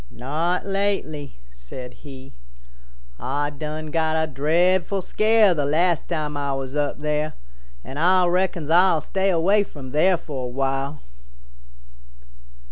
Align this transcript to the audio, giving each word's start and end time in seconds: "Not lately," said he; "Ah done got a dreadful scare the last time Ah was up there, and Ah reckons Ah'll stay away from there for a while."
"Not 0.09 0.65
lately," 0.65 1.35
said 1.53 1.93
he; 1.93 2.33
"Ah 3.19 3.51
done 3.51 3.91
got 3.91 4.15
a 4.17 4.25
dreadful 4.25 4.99
scare 4.99 5.53
the 5.53 5.67
last 5.67 6.09
time 6.09 6.35
Ah 6.35 6.55
was 6.55 6.75
up 6.75 7.01
there, 7.01 7.33
and 7.85 7.99
Ah 7.99 8.25
reckons 8.25 8.71
Ah'll 8.71 8.99
stay 9.01 9.29
away 9.29 9.61
from 9.61 9.91
there 9.91 10.17
for 10.17 10.45
a 10.45 10.49
while." 10.49 11.01